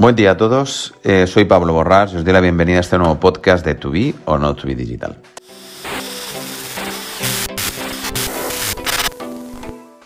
Buen 0.00 0.14
día 0.14 0.30
a 0.30 0.36
todos, 0.36 0.94
eh, 1.02 1.26
soy 1.26 1.44
Pablo 1.44 1.72
Borrás 1.72 2.12
y 2.12 2.18
os 2.18 2.24
doy 2.24 2.32
la 2.32 2.40
bienvenida 2.40 2.76
a 2.76 2.82
este 2.82 2.96
nuevo 2.98 3.18
podcast 3.18 3.66
de 3.66 3.74
To 3.74 3.90
Be 3.90 4.14
o 4.26 4.38
No 4.38 4.54
To 4.54 4.68
Be 4.68 4.76
Digital. 4.76 5.16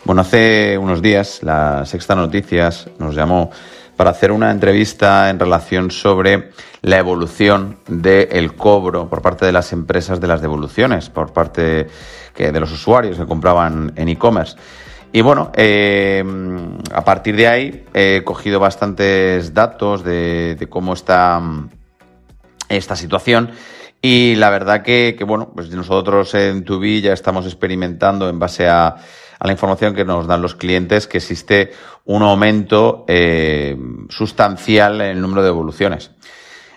Bueno, 0.03 0.21
hace 0.23 0.79
unos 0.79 0.99
días 0.99 1.43
la 1.43 1.85
Sexta 1.85 2.15
Noticias 2.15 2.89
nos 2.97 3.13
llamó 3.13 3.51
para 3.95 4.09
hacer 4.09 4.31
una 4.31 4.49
entrevista 4.49 5.29
en 5.29 5.37
relación 5.37 5.91
sobre 5.91 6.49
la 6.81 6.97
evolución 6.97 7.77
del 7.87 8.55
cobro 8.55 9.07
por 9.07 9.21
parte 9.21 9.45
de 9.45 9.51
las 9.51 9.73
empresas 9.73 10.19
de 10.19 10.27
las 10.27 10.41
devoluciones, 10.41 11.11
por 11.11 11.33
parte 11.33 11.87
de 12.35 12.59
los 12.59 12.71
usuarios 12.71 13.15
que 13.15 13.27
compraban 13.27 13.93
en 13.95 14.09
e-commerce. 14.09 14.57
Y 15.15 15.21
bueno, 15.21 15.51
eh, 15.55 16.23
a 16.91 17.03
partir 17.05 17.35
de 17.35 17.47
ahí 17.47 17.85
he 17.93 18.23
cogido 18.25 18.59
bastantes 18.59 19.53
datos 19.53 20.03
de, 20.03 20.67
cómo 20.71 20.93
está 20.93 21.39
mm, 21.39 21.69
esta 22.67 22.95
situación. 22.95 23.51
Y 24.01 24.33
la 24.35 24.49
verdad 24.49 24.81
que, 24.81 25.15
bueno, 25.25 25.51
pues 25.53 25.69
nosotros 25.69 26.33
en 26.33 26.63
Tubi 26.65 27.01
ya 27.01 27.13
estamos 27.13 27.45
experimentando 27.45 28.27
en 28.27 28.39
base 28.39 28.67
a, 28.67 28.95
la 29.39 29.51
información 29.51 29.93
que 29.93 30.03
nos 30.03 30.25
dan 30.25 30.41
los 30.41 30.55
clientes 30.55 31.05
que 31.05 31.19
existe 31.19 31.71
un 32.05 32.23
aumento 32.23 33.05
eh, 33.07 33.77
sustancial 34.09 34.99
en 35.01 35.09
el 35.09 35.21
número 35.21 35.43
de 35.43 35.49
devoluciones. 35.49 36.09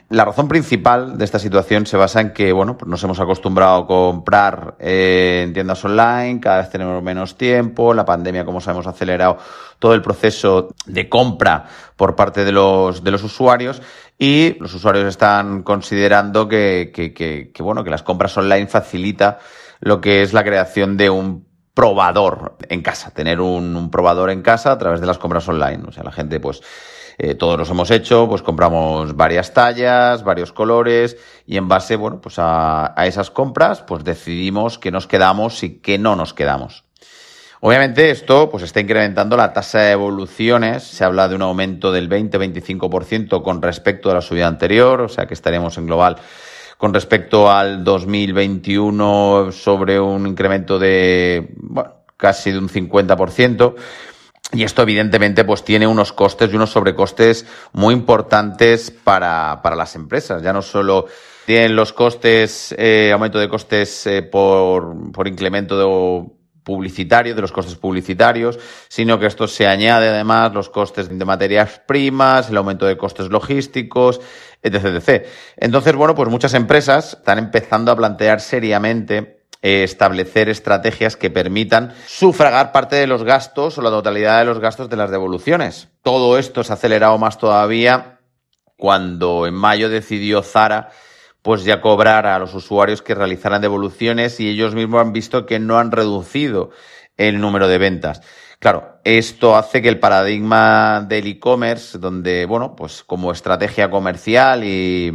La 0.09 0.25
razón 0.25 0.47
principal 0.47 1.19
de 1.19 1.25
esta 1.25 1.41
situación 1.41 1.85
se 1.85 1.97
basa 1.97 2.21
en 2.21 2.33
que, 2.33 2.53
bueno, 2.53 2.79
pues 2.79 2.89
nos 2.89 3.03
hemos 3.03 3.19
acostumbrado 3.19 3.77
a 3.77 3.87
comprar 3.89 4.77
eh, 4.79 5.43
en 5.45 5.53
tiendas 5.53 5.85
online, 5.85 6.39
cada 6.39 6.59
vez 6.59 6.71
tenemos 6.71 7.03
menos 7.03 7.37
tiempo, 7.37 7.93
la 7.93 8.05
pandemia, 8.05 8.45
como 8.45 8.61
sabemos, 8.61 8.87
ha 8.87 8.91
acelerado 8.91 9.39
todo 9.81 9.95
el 9.95 10.03
proceso 10.03 10.69
de 10.87 11.09
compra 11.09 11.65
por 11.97 12.15
parte 12.15 12.45
de 12.45 12.53
los, 12.53 13.03
de 13.03 13.11
los 13.11 13.25
usuarios 13.25 13.83
y 14.17 14.57
los 14.61 14.73
usuarios 14.75 15.07
están 15.07 15.65
considerando 15.65 16.47
que, 16.47 16.93
que, 16.95 17.13
que, 17.13 17.51
que, 17.53 17.63
bueno, 17.65 17.83
que 17.83 17.91
las 17.91 18.05
compras 18.05 18.37
online 18.37 18.69
facilita 18.69 19.41
lo 19.81 20.01
que 20.01 20.23
es 20.23 20.33
la 20.33 20.45
creación 20.45 20.97
de 20.97 21.11
un 21.11 21.49
probador 21.75 22.57
en 22.69 22.81
casa, 22.81 23.11
tener 23.11 23.41
un, 23.41 23.75
un 23.75 23.91
probador 23.91 24.31
en 24.31 24.43
casa 24.43 24.71
a 24.71 24.79
través 24.79 25.01
de 25.01 25.07
las 25.07 25.19
compras 25.19 25.49
online. 25.49 25.83
O 25.89 25.93
sea, 25.93 26.05
la 26.05 26.13
gente, 26.13 26.39
pues, 26.39 26.63
eh, 27.19 27.35
todos 27.35 27.59
los 27.59 27.71
hemos 27.71 27.91
hecho, 27.91 28.29
pues 28.29 28.43
compramos 28.43 29.17
varias 29.17 29.55
tallas, 29.55 30.23
varios 30.23 30.53
colores 30.53 31.17
y 31.47 31.57
en 31.57 31.69
base, 31.69 31.97
bueno, 31.97 32.21
pues 32.21 32.39
a, 32.39 32.99
a 33.01 33.07
esas 33.07 33.31
compras, 33.31 33.83
pues 33.83 34.05
decidimos 34.05 34.79
qué 34.79 34.91
nos 34.91 35.07
quedamos 35.07 35.63
y 35.63 35.79
qué 35.79 35.99
no 35.99 36.17
nos 36.17 36.35
quedamos. 36.35 36.85
Obviamente 37.61 38.11
esto 38.11 38.51
pues 38.51 38.63
está 38.63 38.81
incrementando 38.81 39.37
la 39.37 39.53
tasa 39.53 39.81
de 39.81 39.93
evoluciones, 39.93 40.83
se 40.83 41.05
habla 41.05 41.27
de 41.29 41.35
un 41.35 41.43
aumento 41.43 41.91
del 41.91 42.09
20-25% 42.09 43.43
con 43.43 43.63
respecto 43.63 44.11
a 44.11 44.15
la 44.15 44.21
subida 44.21 44.47
anterior, 44.47 45.01
o 45.01 45.09
sea 45.09 45.27
que 45.27 45.35
estaremos 45.35 45.79
en 45.79 45.87
global 45.87 46.17
con 46.77 46.93
respecto 46.93 47.51
al 47.51 47.83
2021 47.85 49.51
sobre 49.53 49.99
un 49.99 50.27
incremento 50.27 50.79
de 50.79 51.49
bueno, 51.57 51.95
casi 52.17 52.53
de 52.53 52.59
un 52.59 52.69
50%. 52.69 53.75
Y 54.53 54.63
esto 54.63 54.83
evidentemente 54.83 55.45
pues 55.45 55.65
tiene 55.65 55.87
unos 55.87 56.13
costes 56.13 56.53
y 56.53 56.57
unos 56.57 56.71
sobrecostes 56.71 57.47
muy 57.73 57.95
importantes 57.95 58.91
para, 58.91 59.61
para 59.63 59.77
las 59.77 59.95
empresas. 59.97 60.43
Ya 60.43 60.53
no 60.53 60.63
solo 60.63 61.07
tienen 61.47 61.77
los 61.77 61.93
costes, 61.93 62.75
eh, 62.79 63.11
aumento 63.13 63.39
de 63.39 63.49
costes 63.49 64.07
eh, 64.07 64.23
por, 64.23 65.13
por 65.13 65.27
incremento 65.27 65.77
de 65.79 66.37
publicitario, 66.67 67.37
de 67.37 67.41
los 67.41 67.53
costes 67.53 67.77
publicitarios, 67.77 68.59
sino 68.89 69.21
que 69.21 69.27
esto 69.27 69.47
se 69.47 69.69
añade 69.69 70.09
además 70.09 70.53
los 70.53 70.69
costes 70.69 71.09
de 71.09 71.25
materias 71.25 71.81
primas, 71.87 72.51
el 72.51 72.57
aumento 72.57 72.87
de 72.87 72.97
costes 72.97 73.29
logísticos, 73.29 74.21
etc, 74.61 74.87
etc. 74.87 75.27
Entonces, 75.57 75.95
bueno, 75.95 76.17
pues 76.17 76.29
muchas 76.29 76.55
empresas 76.55 77.15
están 77.15 77.39
empezando 77.39 77.93
a 77.93 77.97
plantear 77.97 78.41
seriamente 78.41 79.36
establecer 79.67 80.49
estrategias 80.49 81.17
que 81.17 81.31
permitan 81.31 81.95
sufragar 82.07 82.73
parte 82.73 82.97
de 82.97 83.07
los 83.07 83.25
gastos 83.25 83.79
o 83.79 83.83
la 83.83 83.91
totalidad 83.91 84.39
de 84.39 84.45
los 84.45 84.61
gastos 84.61 84.89
de 84.89 84.97
las 84.97 85.11
devoluciones. 85.11 85.89
Todo 86.03 86.39
esto 86.39 86.63
se 86.63 86.73
ha 86.73 86.75
acelerado 86.75 87.19
más 87.19 87.39
todavía 87.39 88.21
cuando 88.77 89.47
en 89.47 89.55
mayo 89.55 89.89
decidió 89.89 90.43
Zara 90.43 90.91
pues 91.43 91.65
ya 91.65 91.81
cobrar 91.81 92.27
a 92.27 92.39
los 92.39 92.55
usuarios 92.55 93.03
que 93.03 93.15
realizaran 93.15 93.63
devoluciones 93.63 94.41
y 94.41 94.49
ellos 94.49 94.75
mismos 94.75 95.01
han 95.01 95.13
visto 95.13 95.47
que 95.47 95.59
no 95.59 95.79
han 95.79 95.93
reducido 95.93 96.71
el 97.17 97.41
número 97.41 97.69
de 97.69 97.79
ventas. 97.79 98.21
Claro, 98.59 98.99
esto 99.05 99.57
hace 99.57 99.81
que 99.81 99.89
el 99.89 100.01
paradigma 100.01 101.05
del 101.09 101.27
e-commerce, 101.27 101.99
donde, 101.99 102.47
bueno, 102.47 102.75
pues 102.75 103.05
como 103.05 103.31
estrategia 103.31 103.91
comercial 103.91 104.65
y, 104.65 105.13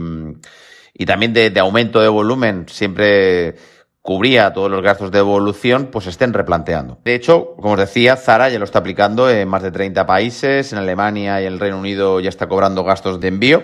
y 0.94 1.06
también 1.06 1.34
de, 1.34 1.50
de 1.50 1.60
aumento 1.60 2.00
de 2.00 2.08
volumen, 2.08 2.66
siempre 2.70 3.56
cubría 4.02 4.52
todos 4.54 4.72
los 4.72 4.82
gastos 4.82 5.12
de 5.12 5.20
evolución, 5.20 5.90
pues 5.92 6.08
estén 6.08 6.34
replanteando. 6.34 7.00
De 7.04 7.14
hecho, 7.14 7.56
como 7.56 7.74
os 7.74 7.80
decía, 7.80 8.16
Zara 8.16 8.50
ya 8.50 8.58
lo 8.58 8.66
está 8.66 8.80
aplicando 8.80 9.30
en 9.30 9.48
más 9.48 9.62
de 9.62 9.72
30 9.72 10.06
países, 10.06 10.74
en 10.74 10.80
Alemania 10.80 11.42
y 11.42 11.46
en 11.46 11.54
el 11.54 11.60
Reino 11.60 11.78
Unido 11.78 12.20
ya 12.20 12.30
está 12.30 12.48
cobrando 12.48 12.84
gastos 12.84 13.20
de 13.20 13.28
envío. 13.28 13.64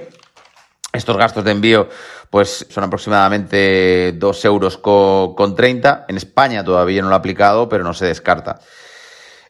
Estos 0.94 1.18
gastos 1.18 1.44
de 1.44 1.52
envío 1.52 1.90
pues 2.30 2.68
son 2.70 2.84
aproximadamente 2.84 4.14
2 4.14 4.46
euros 4.46 4.78
con 4.78 5.56
30. 5.56 6.06
En 6.08 6.18
España 6.18 6.64
todavía 6.64 7.02
no 7.02 7.09
lo 7.09 7.16
ha 7.16 7.19
aplicado, 7.19 7.68
pero 7.68 7.84
no 7.84 7.94
se 7.94 8.06
descarta. 8.06 8.59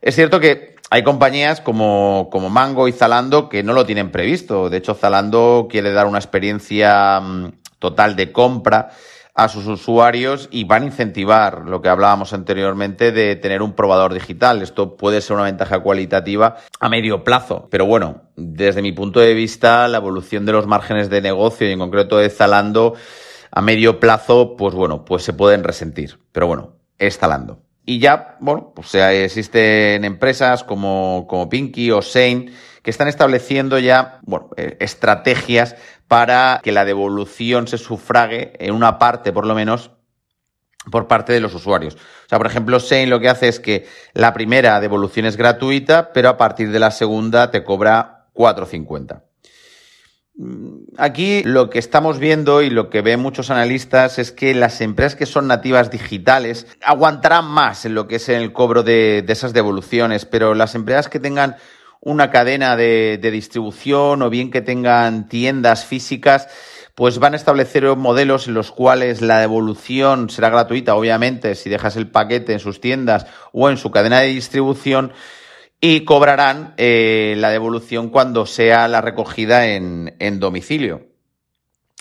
Es 0.02 0.16
cierto 0.16 0.40
que 0.40 0.76
hay 0.90 1.04
compañías 1.04 1.60
como, 1.60 2.30
como 2.32 2.50
Mango 2.50 2.88
y 2.88 2.94
Zalando 2.94 3.50
que 3.50 3.64
no 3.64 3.74
lo 3.74 3.86
tienen 3.86 4.12
previsto. 4.12 4.70
De 4.70 4.78
hecho, 4.78 4.94
Zalando 4.94 5.68
quiere 5.70 5.92
dar 5.92 6.06
una 6.06 6.20
experiencia 6.20 7.20
mm, 7.20 7.52
total 7.80 8.16
de 8.16 8.32
compra 8.32 8.92
a 9.38 9.50
sus 9.50 9.68
usuarios 9.68 10.50
y 10.52 10.64
van 10.64 10.82
a 10.82 10.88
incentivar 10.88 11.62
lo 11.68 11.80
que 11.80 11.90
hablábamos 11.90 12.34
anteriormente 12.34 13.12
de 13.12 13.36
tener 13.36 13.62
un 13.62 13.74
probador 13.74 14.16
digital. 14.16 14.64
Esto 14.64 14.98
puede 14.98 15.22
ser 15.22 15.36
una 15.36 15.46
ventaja 15.46 15.80
cualitativa 15.80 16.58
a 16.80 16.90
medio 16.90 17.24
plazo. 17.24 17.68
Pero 17.70 17.86
bueno, 17.86 18.24
desde 18.36 18.82
mi 18.82 18.94
punto 18.94 19.20
de 19.20 19.36
vista, 19.36 19.88
la 19.88 20.00
evolución 20.00 20.48
de 20.48 20.54
los 20.54 20.66
márgenes 20.66 21.12
de 21.12 21.22
negocio 21.22 21.70
y 21.70 21.72
en 21.72 21.78
concreto 21.78 22.18
de 22.18 22.32
Zalando 22.32 22.96
a 23.52 23.62
medio 23.62 24.00
plazo, 24.00 24.56
pues 24.58 24.74
bueno, 24.74 25.06
pues 25.06 25.22
se 25.22 25.34
pueden 25.34 25.64
resentir. 25.64 26.18
Pero 26.32 26.48
bueno, 26.48 26.74
es 26.98 27.20
Zalando. 27.20 27.60
Y 27.86 28.00
ya, 28.00 28.38
bueno, 28.40 28.74
pues 28.76 28.96
existen 28.96 30.04
empresas 30.04 30.64
como, 30.64 31.28
como 31.30 31.48
Pinky 31.48 31.92
o 31.92 32.02
Shane 32.02 32.52
que 32.88 32.92
están 32.92 33.10
estableciendo 33.10 33.80
ya, 33.80 34.20
bueno, 34.24 34.50
eh, 34.56 34.78
estrategias 34.80 35.76
para 36.08 36.62
que 36.64 36.72
la 36.72 36.86
devolución 36.86 37.68
se 37.68 37.78
sufrague 37.78 38.54
en 38.60 38.74
una 38.74 38.98
parte, 38.98 39.34
por 39.34 39.46
lo 39.46 39.56
menos, 39.56 39.92
por 40.90 41.08
parte 41.08 41.34
de 41.34 41.40
los 41.40 41.54
usuarios. 41.54 41.96
O 41.96 42.30
sea, 42.30 42.38
por 42.38 42.48
ejemplo, 42.48 42.80
Shane 42.80 43.08
lo 43.08 43.20
que 43.20 43.30
hace 43.30 43.48
es 43.48 43.60
que 43.60 43.86
la 44.14 44.34
primera 44.34 44.80
devolución 44.80 45.26
es 45.26 45.38
gratuita, 45.38 46.14
pero 46.14 46.30
a 46.30 46.38
partir 46.38 46.72
de 46.72 46.80
la 46.80 46.92
segunda 46.92 47.52
te 47.52 47.64
cobra 47.64 48.28
4.50. 48.34 49.24
Mm, 50.36 50.96
aquí 50.98 51.44
lo 51.44 51.70
que 51.70 51.80
estamos 51.80 52.20
viendo 52.20 52.62
y 52.62 52.70
lo 52.70 52.90
que 52.90 53.02
ven 53.02 53.20
muchos 53.20 53.50
analistas 53.50 54.20
es 54.20 54.32
que 54.32 54.54
las 54.54 54.82
empresas 54.82 55.16
que 55.16 55.26
son 55.26 55.48
nativas 55.48 55.90
digitales 55.90 56.68
aguantarán 56.82 57.46
más 57.46 57.86
en 57.86 57.96
lo 57.96 58.08
que 58.08 58.18
es 58.18 58.30
el 58.30 58.54
cobro 58.54 58.84
de, 58.84 59.24
de 59.24 59.34
esas 59.34 59.52
devoluciones, 59.52 60.26
pero 60.26 60.54
las 60.54 60.76
empresas 60.76 61.10
que 61.10 61.20
tengan 61.20 61.58
una 62.02 62.30
cadena 62.30 62.76
de, 62.76 63.20
distribución 63.32 64.22
o 64.22 64.30
bien 64.30 64.52
que 64.52 64.62
tengan 64.62 65.28
tiendas 65.28 65.86
físicas, 65.86 66.48
pues 66.96 67.20
van 67.20 67.34
a 67.34 67.38
establecer 67.38 67.84
modelos 67.96 68.48
en 68.48 68.54
los 68.54 68.72
cuales 68.72 69.22
la 69.22 69.40
devolución 69.40 70.30
será 70.30 70.50
gratuita, 70.50 70.96
obviamente, 70.96 71.56
si 71.56 71.70
dejas 71.70 71.96
el 71.96 72.10
paquete 72.10 72.54
en 72.54 72.60
sus 72.60 72.82
tiendas 72.82 73.28
o 73.52 73.70
en 73.70 73.78
su 73.78 73.92
cadena 73.92 74.20
de 74.22 74.28
distribución, 74.28 75.12
y 75.80 76.06
cobrarán 76.06 76.74
eh, 76.78 77.36
la 77.38 77.52
devolución 77.52 78.10
cuando 78.10 78.48
sea 78.48 78.88
la 78.88 79.02
recogida 79.02 79.68
en, 79.68 80.40
domicilio. 80.40 81.06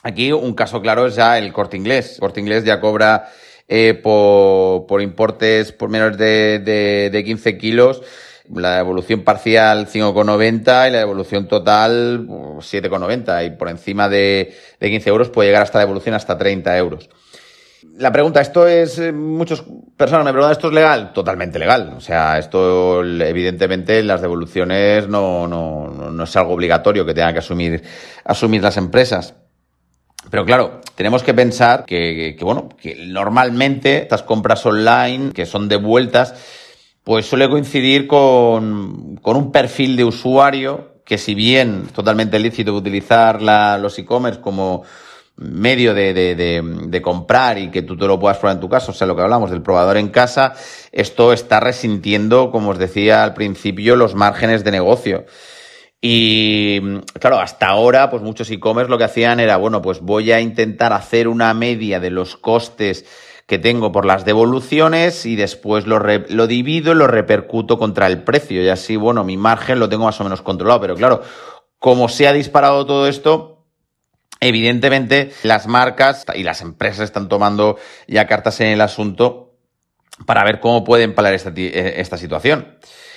Aquí 0.02 0.32
un 0.32 0.54
caso 0.54 0.80
claro 0.80 1.06
es 1.06 1.16
ya 1.16 1.36
el 1.36 1.52
corte 1.52 1.76
inglés. 1.76 2.14
El 2.14 2.20
corte 2.20 2.40
inglés 2.40 2.64
ya 2.64 2.80
cobra 2.80 3.28
eh, 3.68 3.92
por, 3.92 5.02
importes 5.02 5.72
por 5.72 5.90
menos 5.90 6.16
de, 6.16 6.58
de, 6.60 7.10
de 7.10 7.24
15 7.24 7.58
kilos 7.58 8.02
la 8.54 8.76
devolución 8.76 9.22
parcial 9.22 9.86
5,90 9.86 10.88
y 10.88 10.92
la 10.92 10.98
devolución 10.98 11.48
total 11.48 12.26
7,90 12.26 13.24
pues, 13.24 13.46
y 13.46 13.50
por 13.50 13.68
encima 13.68 14.08
de, 14.08 14.54
de 14.78 14.90
15 14.90 15.08
euros 15.08 15.30
puede 15.30 15.48
llegar 15.48 15.62
hasta 15.62 15.78
la 15.78 15.84
devolución 15.84 16.14
hasta 16.14 16.36
30 16.36 16.76
euros. 16.76 17.08
La 17.98 18.12
pregunta, 18.12 18.40
¿esto 18.40 18.66
es, 18.66 18.98
eh, 18.98 19.12
muchas 19.12 19.62
personas 19.96 20.24
me 20.24 20.32
preguntan, 20.32 20.52
¿esto 20.52 20.68
es 20.68 20.74
legal? 20.74 21.12
Totalmente 21.12 21.58
legal. 21.58 21.94
O 21.96 22.00
sea, 22.00 22.38
esto, 22.38 23.02
evidentemente, 23.02 24.02
las 24.02 24.20
devoluciones 24.20 25.08
no, 25.08 25.48
no, 25.48 25.88
no 25.88 26.24
es 26.24 26.36
algo 26.36 26.52
obligatorio 26.52 27.06
que 27.06 27.14
tengan 27.14 27.32
que 27.32 27.38
asumir, 27.38 27.82
asumir 28.24 28.62
las 28.62 28.76
empresas. 28.76 29.34
Pero 30.30 30.44
claro, 30.44 30.80
tenemos 30.94 31.22
que 31.22 31.34
pensar 31.34 31.84
que, 31.84 32.36
bueno, 32.40 32.68
que 32.80 33.06
normalmente 33.06 34.02
estas 34.02 34.22
compras 34.22 34.64
online, 34.66 35.32
que 35.32 35.46
son 35.46 35.68
devueltas, 35.68 36.34
pues 37.06 37.26
suele 37.26 37.48
coincidir 37.48 38.08
con, 38.08 39.14
con 39.22 39.36
un 39.36 39.52
perfil 39.52 39.94
de 39.94 40.02
usuario 40.02 40.96
que 41.04 41.18
si 41.18 41.36
bien 41.36 41.86
totalmente 41.94 42.36
lícito 42.40 42.74
utilizar 42.74 43.40
los 43.40 43.96
e-commerce 43.96 44.40
como 44.40 44.82
medio 45.36 45.94
de, 45.94 46.12
de, 46.34 47.02
comprar 47.02 47.58
y 47.58 47.70
que 47.70 47.82
tú 47.82 47.96
te 47.96 48.08
lo 48.08 48.18
puedas 48.18 48.38
probar 48.38 48.56
en 48.56 48.60
tu 48.60 48.68
casa, 48.68 48.90
o 48.90 48.94
sea, 48.94 49.06
lo 49.06 49.14
que 49.14 49.22
hablamos 49.22 49.52
del 49.52 49.62
probador 49.62 49.98
en 49.98 50.08
casa, 50.08 50.54
esto 50.90 51.32
está 51.32 51.60
resintiendo, 51.60 52.50
como 52.50 52.70
os 52.70 52.78
decía 52.78 53.22
al 53.22 53.34
principio, 53.34 53.94
los 53.94 54.16
márgenes 54.16 54.64
de 54.64 54.72
negocio. 54.72 55.26
Y 56.00 56.80
claro, 57.20 57.38
hasta 57.38 57.68
ahora, 57.68 58.10
pues 58.10 58.20
muchos 58.20 58.50
e-commerce 58.50 58.90
lo 58.90 58.98
que 58.98 59.04
hacían 59.04 59.38
era, 59.38 59.58
bueno, 59.58 59.80
pues 59.80 60.00
voy 60.00 60.32
a 60.32 60.40
intentar 60.40 60.92
hacer 60.92 61.28
una 61.28 61.54
media 61.54 62.00
de 62.00 62.10
los 62.10 62.36
costes 62.36 63.04
que 63.46 63.58
tengo 63.58 63.92
por 63.92 64.04
las 64.04 64.24
devoluciones 64.24 65.24
y 65.24 65.36
después 65.36 65.86
lo, 65.86 66.00
lo 66.00 66.46
divido 66.46 66.92
y 66.92 66.96
lo 66.96 67.06
repercuto 67.06 67.78
contra 67.78 68.06
el 68.06 68.22
precio. 68.24 68.62
Y 68.62 68.68
así, 68.68 68.96
bueno, 68.96 69.24
mi 69.24 69.36
margen 69.36 69.78
lo 69.78 69.88
tengo 69.88 70.04
más 70.04 70.20
o 70.20 70.24
menos 70.24 70.42
controlado. 70.42 70.80
Pero 70.80 70.96
claro, 70.96 71.22
como 71.78 72.08
se 72.08 72.26
ha 72.26 72.32
disparado 72.32 72.86
todo 72.86 73.08
esto, 73.08 73.52
Evidentemente, 74.38 75.32
las 75.44 75.66
marcas 75.66 76.26
y 76.34 76.42
las 76.42 76.60
empresas 76.60 77.04
están 77.04 77.28
tomando 77.28 77.78
ya 78.06 78.26
cartas 78.26 78.60
en 78.60 78.66
el 78.66 78.82
asunto 78.82 79.54
para 80.26 80.44
ver 80.44 80.60
cómo 80.60 80.84
pueden 80.84 81.14
paliar 81.14 81.32
esta, 81.32 81.52
eh, 81.56 81.94
esta 81.96 82.18
situación 82.18 82.76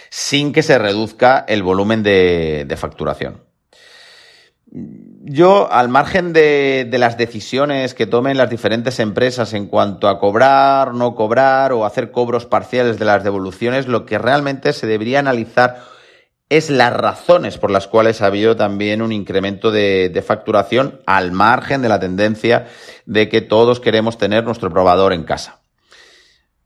sin 0.09 0.53
que 0.53 0.63
se 0.63 0.77
reduzca 0.77 1.45
el 1.47 1.63
volumen 1.63 2.03
de, 2.03 2.75
facturación. 2.77 3.43
Yo, 5.31 5.71
al 5.71 5.89
margen 5.89 6.33
de, 6.33 6.89
las 6.91 7.15
decisiones 7.15 7.93
que 7.93 8.07
tomen 8.07 8.35
las 8.35 8.49
diferentes 8.49 8.97
empresas 8.97 9.53
en 9.53 9.67
cuanto 9.67 10.07
a 10.07 10.17
cobrar, 10.17 10.95
no 10.95 11.13
cobrar 11.13 11.71
o 11.71 11.85
hacer 11.85 12.09
cobros 12.09 12.47
parciales 12.47 12.97
de 12.97 13.05
las 13.05 13.23
devoluciones, 13.23 13.87
lo 13.87 14.07
que 14.07 14.17
realmente 14.17 14.73
se 14.73 14.87
debería 14.87 15.19
analizar 15.19 15.83
es 16.49 16.71
las 16.71 16.91
razones 16.91 17.59
por 17.59 17.69
las 17.69 17.85
cuales 17.85 18.23
ha 18.23 18.25
habido 18.25 18.55
también 18.55 19.03
un 19.03 19.11
incremento 19.11 19.69
de, 19.69 20.09
de, 20.09 20.21
facturación 20.23 20.99
al 21.05 21.31
margen 21.31 21.83
de 21.83 21.89
la 21.89 21.99
tendencia 21.99 22.65
de 23.05 23.29
que 23.29 23.41
todos 23.41 23.79
queremos 23.79 24.17
tener 24.17 24.43
nuestro 24.45 24.71
probador 24.71 25.13
en 25.13 25.25
casa. 25.25 25.61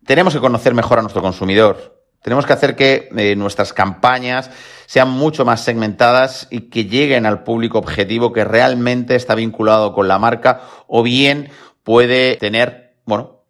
Tenemos 0.05 0.33
que 0.33 0.39
conocer 0.39 0.73
mejor 0.73 0.99
a 0.99 1.01
nuestro 1.01 1.21
consumidor. 1.21 2.01
Tenemos 2.23 2.45
que 2.45 2.53
hacer 2.53 2.77
que 2.77 3.09
eh, 3.17 3.35
nuestras 3.35 3.73
campañas 3.73 4.49
sean 4.85 5.09
mucho 5.09 5.45
más 5.45 5.63
segmentadas 5.63 6.47
y 6.49 6.69
que 6.69 6.85
lleguen 6.85 7.25
al 7.25 7.43
público 7.43 7.77
objetivo 7.77 8.33
que 8.33 8.43
realmente 8.43 9.15
está 9.15 9.35
vinculado 9.35 9.93
con 9.93 10.07
la 10.07 10.19
marca 10.19 10.61
o 10.87 11.03
bien 11.03 11.49
puede 11.83 12.37
tener, 12.37 12.95
bueno, 13.05 13.43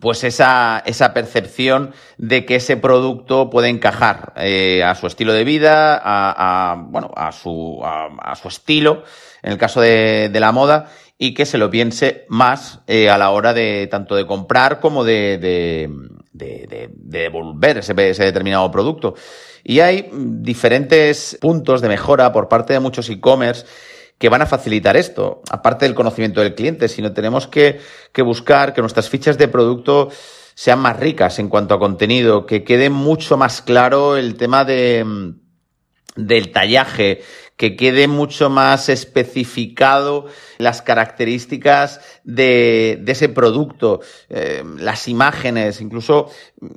pues 0.00 0.24
esa, 0.24 0.82
esa 0.84 1.14
percepción 1.14 1.92
de 2.18 2.44
que 2.44 2.56
ese 2.56 2.76
producto 2.76 3.50
puede 3.50 3.68
encajar 3.68 4.32
eh, 4.36 4.82
a 4.82 4.94
su 4.96 5.06
estilo 5.06 5.32
de 5.32 5.44
vida, 5.44 6.00
a, 6.02 6.76
bueno, 6.76 7.12
a 7.14 7.30
su, 7.30 7.80
a, 7.84 8.34
su 8.34 8.48
estilo, 8.48 9.04
en 9.42 9.52
el 9.52 9.58
caso 9.58 9.80
de, 9.80 10.28
de, 10.28 10.40
la 10.40 10.50
moda, 10.50 10.90
y 11.18 11.34
que 11.34 11.46
se 11.46 11.56
lo 11.56 11.70
piense 11.70 12.24
más 12.28 12.80
eh, 12.88 13.08
a 13.08 13.16
la 13.16 13.30
hora 13.30 13.54
de 13.54 13.86
tanto 13.86 14.16
de 14.16 14.26
comprar 14.26 14.80
como 14.80 15.04
de, 15.04 15.38
de, 15.38 15.88
de 16.32 16.90
devolver 16.92 17.78
ese 17.78 17.94
determinado 17.94 18.70
producto. 18.70 19.14
Y 19.68 19.80
hay 19.80 20.08
diferentes 20.12 21.36
puntos 21.40 21.80
de 21.80 21.88
mejora 21.88 22.32
por 22.32 22.48
parte 22.48 22.72
de 22.72 22.78
muchos 22.78 23.10
e-commerce 23.10 23.66
que 24.16 24.28
van 24.28 24.40
a 24.40 24.46
facilitar 24.46 24.96
esto, 24.96 25.42
aparte 25.50 25.86
del 25.86 25.94
conocimiento 25.96 26.40
del 26.40 26.54
cliente, 26.54 26.86
sino 26.86 27.12
tenemos 27.12 27.48
que, 27.48 27.80
que 28.12 28.22
buscar 28.22 28.72
que 28.72 28.80
nuestras 28.80 29.08
fichas 29.08 29.36
de 29.38 29.48
producto 29.48 30.08
sean 30.54 30.78
más 30.78 31.00
ricas 31.00 31.40
en 31.40 31.48
cuanto 31.48 31.74
a 31.74 31.80
contenido, 31.80 32.46
que 32.46 32.62
quede 32.62 32.90
mucho 32.90 33.36
más 33.36 33.60
claro 33.60 34.16
el 34.16 34.36
tema 34.36 34.64
de, 34.64 35.34
del 36.14 36.52
tallaje, 36.52 37.22
que 37.56 37.76
quede 37.76 38.06
mucho 38.06 38.50
más 38.50 38.88
especificado 38.88 40.26
las 40.58 40.82
características 40.82 42.00
de, 42.24 42.98
de 43.02 43.12
ese 43.12 43.28
producto, 43.28 44.00
eh, 44.28 44.62
las 44.78 45.08
imágenes, 45.08 45.80
incluso 45.80 46.30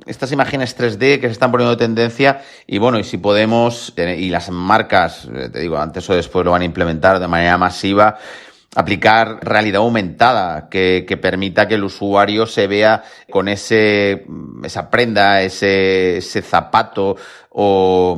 estas 0.06 0.32
imágenes 0.32 0.76
3D 0.78 1.20
que 1.20 1.26
se 1.26 1.32
están 1.32 1.50
poniendo 1.50 1.76
de 1.76 1.84
tendencia 1.84 2.42
y 2.66 2.78
bueno, 2.78 2.98
y 2.98 3.04
si 3.04 3.18
podemos, 3.18 3.92
y 3.96 4.30
las 4.30 4.50
marcas, 4.50 5.28
eh, 5.34 5.50
te 5.50 5.60
digo, 5.60 5.78
antes 5.78 6.08
o 6.08 6.14
después 6.14 6.44
lo 6.44 6.52
van 6.52 6.62
a 6.62 6.66
implementar 6.66 7.20
de 7.20 7.28
manera 7.28 7.58
masiva, 7.58 8.18
aplicar 8.74 9.40
realidad 9.42 9.82
aumentada 9.82 10.68
que, 10.68 11.04
que, 11.06 11.16
permita 11.16 11.66
que 11.66 11.74
el 11.74 11.84
usuario 11.84 12.46
se 12.46 12.68
vea 12.68 13.02
con 13.28 13.48
ese, 13.48 14.24
esa 14.62 14.88
prenda, 14.88 15.42
ese, 15.42 16.18
ese 16.18 16.40
zapato 16.40 17.16
o 17.50 18.16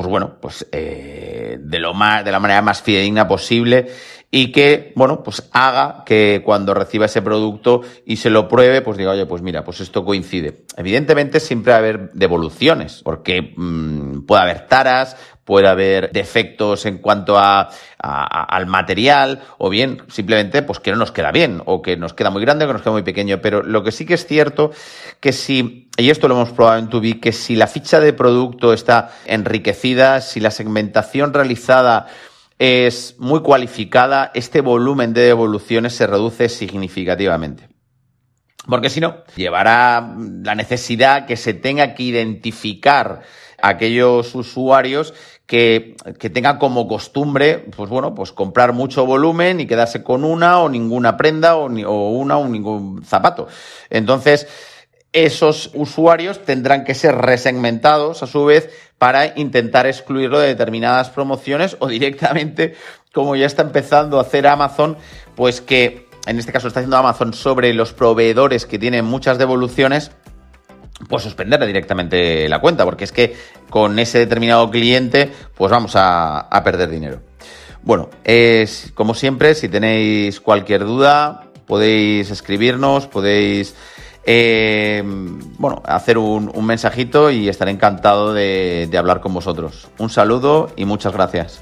pues 0.00 0.08
bueno, 0.08 0.36
pues 0.40 0.66
eh, 0.72 1.58
de 1.60 1.78
lo 1.78 1.92
más, 1.92 2.24
de 2.24 2.32
la 2.32 2.40
manera 2.40 2.62
más 2.62 2.80
fidedigna 2.80 3.28
posible 3.28 3.88
y 4.30 4.50
que, 4.50 4.94
bueno, 4.96 5.22
pues 5.22 5.46
haga 5.52 6.04
que 6.06 6.40
cuando 6.42 6.72
reciba 6.72 7.04
ese 7.04 7.20
producto 7.20 7.82
y 8.06 8.16
se 8.16 8.30
lo 8.30 8.48
pruebe, 8.48 8.80
pues 8.80 8.96
diga, 8.96 9.10
oye, 9.10 9.26
pues 9.26 9.42
mira, 9.42 9.62
pues 9.62 9.80
esto 9.80 10.02
coincide. 10.02 10.62
Evidentemente 10.78 11.38
siempre 11.38 11.72
va 11.72 11.76
a 11.76 11.80
haber 11.80 12.12
devoluciones, 12.12 13.02
porque 13.04 13.52
mmm, 13.54 14.09
puede 14.26 14.42
haber 14.42 14.66
taras, 14.66 15.16
puede 15.44 15.66
haber 15.66 16.12
defectos 16.12 16.86
en 16.86 16.98
cuanto 16.98 17.36
a, 17.36 17.68
al 17.98 18.66
material, 18.66 19.42
o 19.58 19.68
bien 19.68 20.02
simplemente 20.08 20.62
pues 20.62 20.78
que 20.78 20.92
no 20.92 20.96
nos 20.96 21.10
queda 21.10 21.32
bien, 21.32 21.62
o 21.66 21.82
que 21.82 21.96
nos 21.96 22.14
queda 22.14 22.30
muy 22.30 22.40
grande 22.42 22.64
o 22.64 22.68
que 22.68 22.74
nos 22.74 22.82
queda 22.82 22.92
muy 22.92 23.02
pequeño. 23.02 23.40
Pero 23.40 23.62
lo 23.62 23.82
que 23.82 23.90
sí 23.90 24.06
que 24.06 24.14
es 24.14 24.26
cierto 24.26 24.70
que 25.18 25.32
si, 25.32 25.90
y 25.96 26.10
esto 26.10 26.28
lo 26.28 26.36
hemos 26.36 26.50
probado 26.50 26.78
en 26.78 26.88
Tubi, 26.88 27.14
que 27.14 27.32
si 27.32 27.56
la 27.56 27.66
ficha 27.66 27.98
de 27.98 28.12
producto 28.12 28.72
está 28.72 29.10
enriquecida, 29.26 30.20
si 30.20 30.38
la 30.38 30.52
segmentación 30.52 31.34
realizada 31.34 32.06
es 32.60 33.16
muy 33.18 33.40
cualificada, 33.40 34.30
este 34.34 34.60
volumen 34.60 35.14
de 35.14 35.22
devoluciones 35.22 35.94
se 35.94 36.06
reduce 36.06 36.48
significativamente. 36.48 37.68
Porque 38.68 38.90
si 38.90 39.00
no, 39.00 39.24
llevará 39.34 40.14
la 40.44 40.54
necesidad 40.54 41.26
que 41.26 41.36
se 41.36 41.54
tenga 41.54 41.94
que 41.94 42.02
identificar 42.02 43.22
aquellos 43.62 44.34
usuarios 44.34 45.14
que, 45.46 45.96
que 46.18 46.30
tengan 46.30 46.58
como 46.58 46.86
costumbre, 46.86 47.58
pues 47.76 47.90
bueno, 47.90 48.14
pues 48.14 48.32
comprar 48.32 48.72
mucho 48.72 49.06
volumen 49.06 49.60
y 49.60 49.66
quedarse 49.66 50.02
con 50.02 50.24
una 50.24 50.60
o 50.60 50.68
ninguna 50.68 51.16
prenda 51.16 51.56
o, 51.56 51.68
ni, 51.68 51.84
o 51.84 52.10
una 52.10 52.38
o 52.38 52.48
ningún 52.48 53.04
zapato. 53.04 53.48
Entonces, 53.90 54.46
esos 55.12 55.70
usuarios 55.74 56.44
tendrán 56.44 56.84
que 56.84 56.94
ser 56.94 57.16
resegmentados 57.16 58.22
a 58.22 58.26
su 58.26 58.44
vez 58.44 58.70
para 58.98 59.38
intentar 59.38 59.86
excluirlo 59.86 60.38
de 60.38 60.48
determinadas 60.48 61.10
promociones 61.10 61.76
o 61.80 61.88
directamente, 61.88 62.74
como 63.12 63.34
ya 63.34 63.46
está 63.46 63.62
empezando 63.62 64.18
a 64.18 64.22
hacer 64.22 64.46
Amazon, 64.46 64.96
pues 65.34 65.60
que 65.60 66.08
en 66.26 66.38
este 66.38 66.52
caso 66.52 66.68
está 66.68 66.80
haciendo 66.80 66.96
Amazon 66.96 67.32
sobre 67.32 67.72
los 67.74 67.92
proveedores 67.92 68.66
que 68.66 68.78
tienen 68.78 69.04
muchas 69.04 69.38
devoluciones, 69.38 70.12
pues 71.08 71.22
suspenderle 71.22 71.66
directamente 71.66 72.48
la 72.48 72.60
cuenta, 72.60 72.84
porque 72.84 73.04
es 73.04 73.12
que 73.12 73.36
con 73.68 73.98
ese 73.98 74.18
determinado 74.18 74.70
cliente, 74.70 75.30
pues 75.56 75.70
vamos 75.70 75.96
a, 75.96 76.40
a 76.40 76.64
perder 76.64 76.90
dinero. 76.90 77.20
Bueno, 77.82 78.10
es 78.24 78.92
como 78.94 79.14
siempre, 79.14 79.54
si 79.54 79.68
tenéis 79.68 80.40
cualquier 80.40 80.84
duda, 80.84 81.46
podéis 81.66 82.30
escribirnos, 82.30 83.06
podéis 83.06 83.74
eh, 84.24 85.02
bueno, 85.58 85.82
hacer 85.86 86.18
un, 86.18 86.52
mensajito 86.64 87.30
y 87.30 87.48
estaré 87.48 87.70
encantado 87.70 88.34
de, 88.34 88.86
de 88.90 88.98
hablar 88.98 89.20
con 89.20 89.32
vosotros. 89.32 89.88
Un 89.98 90.10
saludo 90.10 90.70
y 90.76 90.84
muchas 90.84 91.12
gracias. 91.12 91.60